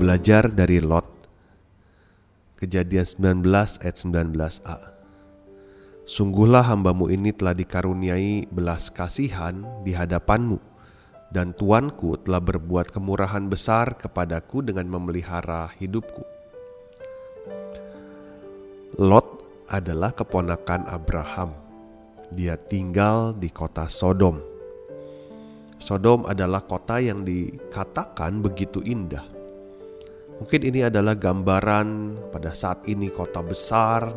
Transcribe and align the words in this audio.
Belajar 0.00 0.48
dari 0.48 0.80
Lot. 0.80 1.28
Kejadian 2.56 3.44
19 3.44 3.84
ayat 3.84 3.96
19a 4.00 4.76
Sungguhlah 6.08 6.72
hambamu 6.72 7.12
ini 7.12 7.36
telah 7.36 7.52
dikaruniai 7.52 8.48
belas 8.48 8.88
kasihan 8.88 9.60
di 9.84 9.92
hadapanmu 9.92 10.56
Dan 11.28 11.52
Tuanku 11.52 12.16
telah 12.24 12.40
berbuat 12.40 12.96
kemurahan 12.96 13.44
besar 13.52 14.00
kepadaku 14.00 14.64
dengan 14.64 14.88
memelihara 14.88 15.68
hidupku. 15.76 16.24
Lot 18.96 19.28
adalah 19.68 20.16
keponakan 20.16 20.88
Abraham. 20.88 21.52
Dia 22.32 22.56
tinggal 22.56 23.36
di 23.36 23.52
kota 23.52 23.84
Sodom. 23.84 24.40
Sodom 25.76 26.24
adalah 26.24 26.64
kota 26.64 27.04
yang 27.04 27.20
dikatakan 27.20 28.40
begitu 28.40 28.80
indah 28.80 29.39
Mungkin 30.40 30.60
ini 30.72 30.80
adalah 30.88 31.20
gambaran 31.20 32.16
pada 32.32 32.56
saat 32.56 32.88
ini 32.88 33.12
kota 33.12 33.44
besar 33.44 34.08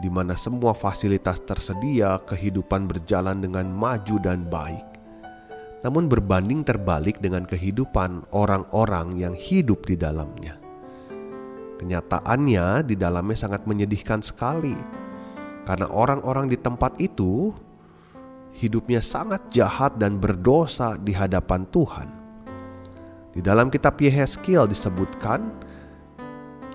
di 0.00 0.12
mana 0.12 0.36
semua 0.36 0.76
fasilitas 0.76 1.40
tersedia, 1.48 2.20
kehidupan 2.28 2.84
berjalan 2.84 3.40
dengan 3.40 3.72
maju 3.72 4.16
dan 4.20 4.44
baik. 4.48 4.84
Namun 5.80 6.12
berbanding 6.12 6.60
terbalik 6.60 7.24
dengan 7.24 7.48
kehidupan 7.48 8.28
orang-orang 8.36 9.16
yang 9.16 9.32
hidup 9.32 9.88
di 9.88 9.96
dalamnya. 9.96 10.60
Kenyataannya 11.80 12.84
di 12.84 12.92
dalamnya 13.00 13.36
sangat 13.40 13.64
menyedihkan 13.64 14.20
sekali. 14.20 14.76
Karena 15.64 15.88
orang-orang 15.88 16.52
di 16.52 16.60
tempat 16.60 17.00
itu 17.00 17.56
hidupnya 18.60 19.00
sangat 19.00 19.48
jahat 19.48 19.96
dan 19.96 20.20
berdosa 20.20 21.00
di 21.00 21.16
hadapan 21.16 21.64
Tuhan. 21.72 22.19
Di 23.40 23.48
dalam 23.48 23.72
kitab 23.72 23.96
Yehezkiel 23.96 24.68
disebutkan, 24.68 25.40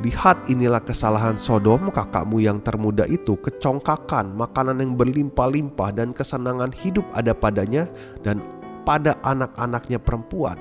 Lihat 0.02 0.50
inilah 0.50 0.82
kesalahan 0.82 1.38
Sodom 1.38 1.94
kakakmu 1.94 2.42
yang 2.42 2.58
termuda 2.66 3.06
itu 3.06 3.38
kecongkakan 3.38 4.34
makanan 4.34 4.82
yang 4.82 4.98
berlimpah-limpah 4.98 5.94
dan 5.94 6.10
kesenangan 6.10 6.74
hidup 6.74 7.06
ada 7.14 7.38
padanya 7.38 7.86
dan 8.26 8.42
pada 8.82 9.14
anak-anaknya 9.22 10.02
perempuan. 10.02 10.58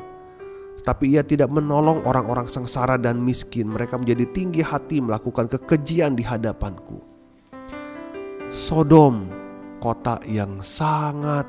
Tapi 0.84 1.16
ia 1.16 1.24
tidak 1.24 1.48
menolong 1.48 2.04
orang-orang 2.04 2.52
sengsara 2.52 3.00
dan 3.00 3.24
miskin. 3.24 3.72
Mereka 3.72 3.96
menjadi 3.96 4.28
tinggi 4.28 4.60
hati 4.60 5.00
melakukan 5.00 5.48
kekejian 5.48 6.20
di 6.20 6.22
hadapanku. 6.28 7.00
Sodom, 8.52 9.32
kota 9.80 10.20
yang 10.28 10.60
sangat 10.60 11.48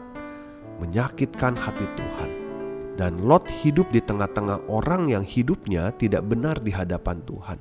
menyakitkan 0.79 1.59
hati 1.59 1.85
Tuhan 1.99 2.34
dan 2.95 3.27
Lot 3.27 3.47
hidup 3.63 3.91
di 3.91 3.99
tengah-tengah 3.99 4.71
orang 4.71 5.11
yang 5.11 5.23
hidupnya 5.23 5.91
tidak 5.99 6.23
benar 6.27 6.59
di 6.63 6.71
hadapan 6.71 7.19
Tuhan. 7.27 7.59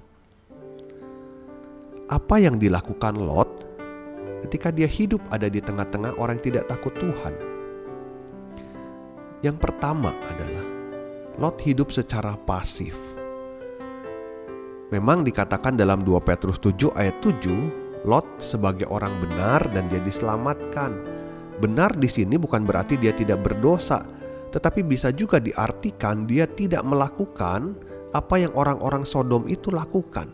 Apa 2.06 2.39
yang 2.39 2.62
dilakukan 2.62 3.19
Lot 3.19 3.50
ketika 4.47 4.71
dia 4.71 4.87
hidup 4.87 5.21
ada 5.34 5.50
di 5.50 5.59
tengah-tengah 5.59 6.15
orang 6.23 6.39
yang 6.39 6.47
tidak 6.55 6.65
takut 6.71 6.94
Tuhan? 6.94 7.34
Yang 9.43 9.56
pertama 9.61 10.15
adalah 10.31 10.67
Lot 11.34 11.59
hidup 11.67 11.91
secara 11.91 12.39
pasif. 12.39 12.94
Memang 14.94 15.27
dikatakan 15.27 15.75
dalam 15.75 16.06
2 16.06 16.23
Petrus 16.23 16.62
7 16.62 16.94
ayat 16.94 17.19
7, 17.19 18.06
Lot 18.06 18.39
sebagai 18.39 18.87
orang 18.87 19.19
benar 19.19 19.67
dan 19.75 19.91
dia 19.91 19.99
diselamatkan. 19.99 20.94
Benar 21.59 21.99
di 21.99 22.06
sini 22.06 22.39
bukan 22.39 22.62
berarti 22.62 22.94
dia 22.94 23.11
tidak 23.11 23.43
berdosa, 23.43 24.06
tetapi 24.55 24.87
bisa 24.87 25.11
juga 25.11 25.43
diartikan 25.43 26.31
dia 26.31 26.47
tidak 26.47 26.87
melakukan 26.87 27.75
apa 28.15 28.39
yang 28.39 28.55
orang-orang 28.55 29.03
Sodom 29.03 29.51
itu 29.51 29.75
lakukan. 29.75 30.31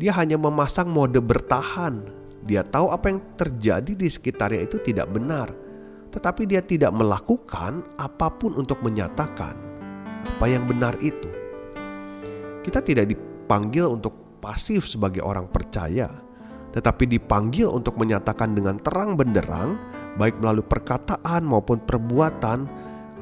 Dia 0.00 0.16
hanya 0.16 0.40
memasang 0.40 0.88
mode 0.88 1.20
bertahan. 1.20 2.08
Dia 2.40 2.64
tahu 2.64 2.88
apa 2.88 3.12
yang 3.12 3.20
terjadi 3.36 3.92
di 3.92 4.08
sekitarnya 4.08 4.64
itu 4.64 4.80
tidak 4.80 5.12
benar, 5.12 5.52
tetapi 6.08 6.48
dia 6.48 6.64
tidak 6.64 6.92
melakukan 6.92 7.84
apa 8.00 8.28
pun 8.32 8.56
untuk 8.56 8.80
menyatakan 8.80 9.56
apa 10.24 10.46
yang 10.48 10.64
benar 10.64 10.96
itu. 11.04 11.28
Kita 12.64 12.80
tidak 12.80 13.12
dipanggil 13.12 13.92
untuk 13.92 14.40
pasif 14.40 14.88
sebagai 14.88 15.24
orang 15.24 15.48
percaya, 15.48 16.08
tetapi 16.72 17.08
dipanggil 17.08 17.68
untuk 17.68 17.96
menyatakan 17.96 18.52
dengan 18.56 18.76
terang 18.80 19.16
benderang, 19.16 19.76
baik 20.14 20.38
melalui 20.38 20.66
perkataan 20.66 21.42
maupun 21.42 21.82
perbuatan, 21.82 22.66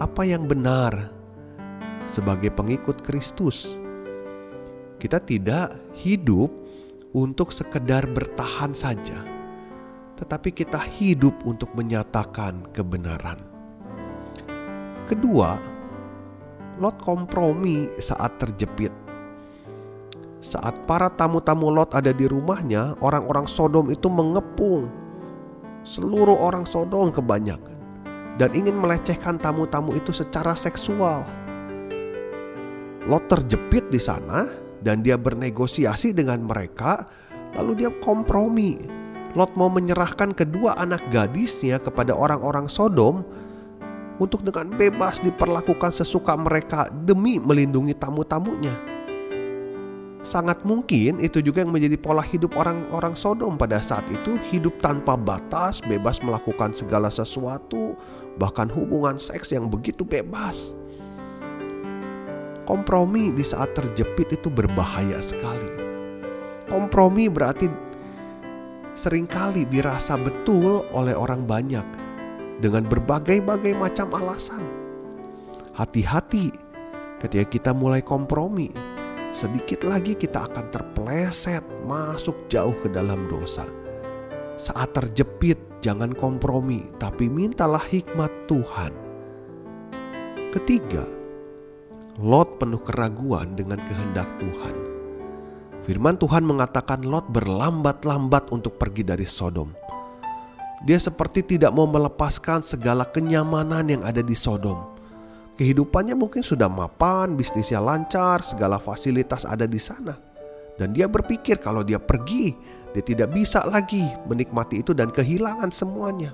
apa 0.00 0.22
yang 0.24 0.48
benar 0.48 1.12
sebagai 2.08 2.50
pengikut 2.52 3.00
Kristus. 3.00 3.76
Kita 4.98 5.18
tidak 5.18 5.74
hidup 5.98 6.50
untuk 7.12 7.50
sekedar 7.50 8.06
bertahan 8.08 8.72
saja, 8.72 9.18
tetapi 10.16 10.54
kita 10.54 10.78
hidup 10.78 11.42
untuk 11.44 11.74
menyatakan 11.74 12.70
kebenaran. 12.70 13.40
Kedua, 15.10 15.58
Lot 16.80 16.96
kompromi 17.04 17.90
saat 18.00 18.40
terjepit 18.40 19.02
saat 20.42 20.74
para 20.90 21.06
tamu-tamu 21.06 21.70
Lot 21.70 21.94
ada 21.94 22.10
di 22.10 22.26
rumahnya, 22.26 22.98
orang-orang 22.98 23.46
Sodom 23.46 23.94
itu 23.94 24.10
mengepung 24.10 24.90
seluruh 25.82 26.38
orang 26.38 26.66
Sodom 26.66 27.10
kebanyakan 27.10 27.78
dan 28.40 28.50
ingin 28.56 28.78
melecehkan 28.78 29.36
tamu-tamu 29.38 29.94
itu 29.94 30.10
secara 30.14 30.56
seksual. 30.56 31.26
Lot 33.06 33.26
terjepit 33.26 33.90
di 33.90 33.98
sana 33.98 34.46
dan 34.78 35.02
dia 35.02 35.18
bernegosiasi 35.18 36.14
dengan 36.14 36.46
mereka, 36.46 37.06
lalu 37.58 37.86
dia 37.86 37.90
kompromi. 38.02 38.78
Lot 39.32 39.56
mau 39.56 39.72
menyerahkan 39.72 40.36
kedua 40.36 40.76
anak 40.76 41.08
gadisnya 41.08 41.80
kepada 41.80 42.12
orang-orang 42.12 42.68
Sodom 42.68 43.24
untuk 44.20 44.44
dengan 44.44 44.70
bebas 44.70 45.18
diperlakukan 45.24 45.90
sesuka 45.90 46.36
mereka 46.36 46.86
demi 46.92 47.40
melindungi 47.40 47.96
tamu-tamunya. 47.96 48.91
Sangat 50.22 50.62
mungkin 50.62 51.18
itu 51.18 51.42
juga 51.42 51.66
yang 51.66 51.74
menjadi 51.74 51.98
pola 51.98 52.22
hidup 52.22 52.54
orang-orang 52.54 53.18
Sodom 53.18 53.58
pada 53.58 53.82
saat 53.82 54.06
itu, 54.06 54.38
hidup 54.54 54.78
tanpa 54.78 55.18
batas, 55.18 55.82
bebas 55.82 56.22
melakukan 56.22 56.70
segala 56.70 57.10
sesuatu, 57.10 57.98
bahkan 58.38 58.70
hubungan 58.70 59.18
seks 59.18 59.50
yang 59.50 59.66
begitu 59.66 60.06
bebas. 60.06 60.78
Kompromi 62.62 63.34
di 63.34 63.42
saat 63.42 63.74
terjepit 63.74 64.38
itu 64.38 64.46
berbahaya 64.46 65.18
sekali. 65.18 65.74
Kompromi 66.70 67.26
berarti 67.26 67.66
sering 68.94 69.26
kali 69.26 69.66
dirasa 69.66 70.14
betul 70.14 70.86
oleh 70.94 71.18
orang 71.18 71.42
banyak 71.50 71.84
dengan 72.62 72.86
berbagai-bagai 72.86 73.74
macam 73.74 74.14
alasan. 74.14 74.62
Hati-hati 75.74 76.54
ketika 77.18 77.46
kita 77.50 77.70
mulai 77.74 78.06
kompromi 78.06 78.91
sedikit 79.32 79.88
lagi 79.88 80.12
kita 80.12 80.44
akan 80.44 80.68
terpeleset 80.68 81.64
masuk 81.88 82.52
jauh 82.52 82.76
ke 82.84 82.92
dalam 82.92 83.26
dosa. 83.32 83.64
Saat 84.60 84.92
terjepit, 84.92 85.56
jangan 85.80 86.12
kompromi, 86.12 86.84
tapi 87.00 87.32
mintalah 87.32 87.80
hikmat 87.80 88.28
Tuhan. 88.46 88.92
Ketiga, 90.52 91.08
Lot 92.20 92.60
penuh 92.60 92.84
keraguan 92.84 93.56
dengan 93.56 93.80
kehendak 93.80 94.28
Tuhan. 94.36 94.76
Firman 95.88 96.20
Tuhan 96.20 96.44
mengatakan 96.44 97.00
Lot 97.08 97.32
berlambat-lambat 97.32 98.52
untuk 98.52 98.76
pergi 98.76 99.00
dari 99.00 99.24
Sodom. 99.24 99.72
Dia 100.84 101.00
seperti 101.00 101.56
tidak 101.56 101.72
mau 101.72 101.88
melepaskan 101.88 102.60
segala 102.60 103.08
kenyamanan 103.08 103.88
yang 103.88 104.02
ada 104.04 104.20
di 104.20 104.36
Sodom 104.36 104.91
Kehidupannya 105.52 106.16
mungkin 106.16 106.40
sudah 106.40 106.66
mapan, 106.72 107.36
bisnisnya 107.36 107.76
lancar, 107.76 108.40
segala 108.40 108.80
fasilitas 108.80 109.44
ada 109.44 109.68
di 109.68 109.76
sana. 109.76 110.16
Dan 110.80 110.96
dia 110.96 111.04
berpikir 111.04 111.60
kalau 111.60 111.84
dia 111.84 112.00
pergi, 112.00 112.56
dia 112.96 113.04
tidak 113.04 113.36
bisa 113.36 113.60
lagi 113.68 114.08
menikmati 114.24 114.80
itu 114.80 114.96
dan 114.96 115.12
kehilangan 115.12 115.68
semuanya. 115.68 116.32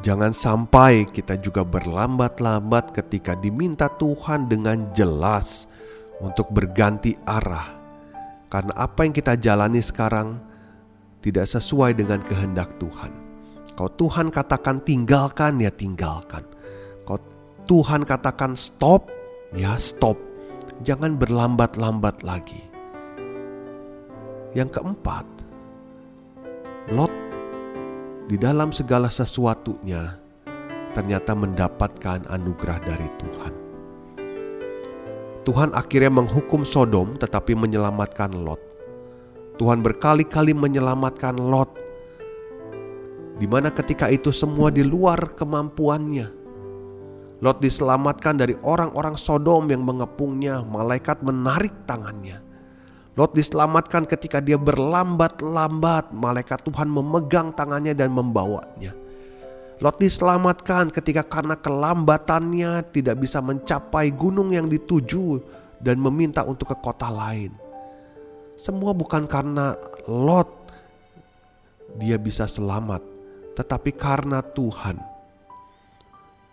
Jangan 0.00 0.30
sampai 0.30 1.04
kita 1.10 1.34
juga 1.36 1.66
berlambat-lambat 1.66 2.94
ketika 2.94 3.34
diminta 3.34 3.90
Tuhan 3.90 4.46
dengan 4.46 4.94
jelas 4.94 5.66
untuk 6.22 6.48
berganti 6.54 7.18
arah, 7.26 7.74
karena 8.48 8.72
apa 8.78 9.02
yang 9.02 9.12
kita 9.12 9.34
jalani 9.34 9.82
sekarang 9.82 10.38
tidak 11.20 11.50
sesuai 11.50 11.98
dengan 11.98 12.22
kehendak 12.22 12.78
Tuhan. 12.78 13.25
Kalau 13.76 13.92
Tuhan 13.92 14.32
katakan 14.32 14.80
tinggalkan, 14.80 15.60
ya 15.60 15.68
tinggalkan. 15.68 16.48
Kalau 17.04 17.20
Tuhan 17.68 18.08
katakan 18.08 18.56
stop, 18.56 19.12
ya 19.52 19.76
stop. 19.76 20.16
Jangan 20.80 21.20
berlambat-lambat 21.20 22.24
lagi. 22.24 22.64
Yang 24.56 24.80
keempat, 24.80 25.28
Lot 26.88 27.12
di 28.26 28.40
dalam 28.40 28.72
segala 28.72 29.12
sesuatunya 29.12 30.18
ternyata 30.96 31.36
mendapatkan 31.36 32.24
anugerah 32.32 32.80
dari 32.80 33.08
Tuhan. 33.20 33.54
Tuhan 35.44 35.70
akhirnya 35.76 36.10
menghukum 36.10 36.64
Sodom 36.64 37.14
tetapi 37.20 37.52
menyelamatkan 37.52 38.32
Lot. 38.32 38.58
Tuhan 39.60 39.84
berkali-kali 39.84 40.56
menyelamatkan 40.56 41.36
Lot, 41.38 41.85
di 43.36 43.44
mana 43.44 43.68
ketika 43.68 44.08
itu 44.08 44.32
semua 44.32 44.72
di 44.72 44.80
luar 44.80 45.36
kemampuannya. 45.36 46.48
Lot 47.44 47.60
diselamatkan 47.60 48.40
dari 48.40 48.56
orang-orang 48.64 49.20
Sodom 49.20 49.68
yang 49.68 49.84
mengepungnya, 49.84 50.64
malaikat 50.64 51.20
menarik 51.20 51.84
tangannya. 51.84 52.40
Lot 53.16 53.36
diselamatkan 53.36 54.08
ketika 54.08 54.40
dia 54.40 54.56
berlambat-lambat, 54.56 56.16
malaikat 56.16 56.64
Tuhan 56.64 56.88
memegang 56.88 57.52
tangannya 57.52 57.92
dan 57.92 58.12
membawanya. 58.12 58.96
Lot 59.76 60.00
diselamatkan 60.00 60.88
ketika 60.88 61.20
karena 61.24 61.60
kelambatannya 61.60 62.88
tidak 62.92 63.20
bisa 63.20 63.44
mencapai 63.44 64.08
gunung 64.16 64.56
yang 64.56 64.72
dituju 64.72 65.44
dan 65.76 66.00
meminta 66.00 66.40
untuk 66.40 66.72
ke 66.72 66.76
kota 66.80 67.12
lain. 67.12 67.52
Semua 68.56 68.96
bukan 68.96 69.28
karena 69.28 69.76
Lot 70.08 70.48
dia 72.00 72.16
bisa 72.16 72.48
selamat, 72.48 73.04
tetapi 73.56 73.96
karena 73.96 74.44
Tuhan. 74.44 75.00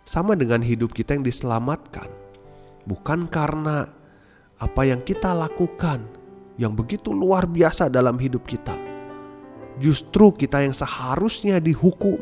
Sama 0.04 0.36
dengan 0.36 0.64
hidup 0.64 0.92
kita 0.96 1.16
yang 1.16 1.24
diselamatkan, 1.24 2.08
bukan 2.88 3.28
karena 3.28 3.88
apa 4.60 4.82
yang 4.84 5.00
kita 5.04 5.32
lakukan, 5.36 6.04
yang 6.56 6.72
begitu 6.72 7.12
luar 7.12 7.44
biasa 7.44 7.92
dalam 7.92 8.16
hidup 8.16 8.44
kita. 8.48 8.76
Justru 9.80 10.32
kita 10.32 10.64
yang 10.64 10.72
seharusnya 10.72 11.60
dihukum, 11.60 12.20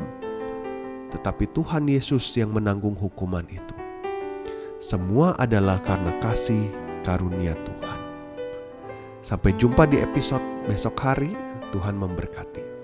tetapi 1.14 1.50
Tuhan 1.52 1.86
Yesus 1.86 2.34
yang 2.38 2.54
menanggung 2.54 2.96
hukuman 2.96 3.44
itu. 3.50 3.76
Semua 4.82 5.38
adalah 5.38 5.78
karena 5.78 6.10
kasih 6.18 6.70
karunia 7.06 7.54
Tuhan. 7.54 8.00
Sampai 9.22 9.54
jumpa 9.54 9.86
di 9.86 10.02
episode 10.02 10.42
besok 10.66 10.98
hari. 10.98 11.30
Tuhan 11.72 11.96
memberkati. 11.96 12.81